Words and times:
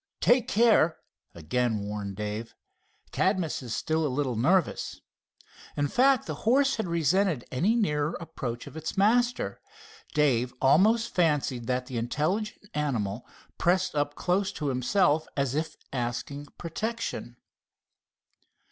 "Take 0.19 0.47
care," 0.47 0.97
again 1.35 1.77
warned 1.83 2.15
Dave. 2.15 2.55
"Cadmus 3.11 3.61
is 3.61 3.75
still 3.75 4.03
a 4.03 4.09
little 4.09 4.35
nervous." 4.35 4.99
In 5.77 5.87
fact 5.87 6.25
the 6.25 6.33
horse 6.41 6.77
had 6.77 6.87
resented 6.87 7.45
any 7.51 7.75
nearer 7.75 8.17
approach 8.19 8.65
of 8.65 8.75
its 8.75 8.97
master. 8.97 9.61
Dave 10.15 10.55
almost 10.59 11.13
fancied 11.13 11.67
that 11.67 11.85
the 11.85 11.99
intelligent 11.99 12.65
animal 12.73 13.27
pressed 13.59 13.93
up 13.93 14.15
close 14.15 14.51
to 14.53 14.69
himself, 14.69 15.27
as 15.37 15.53
if 15.53 15.75
asking 15.93 16.47
protection. 16.57 17.35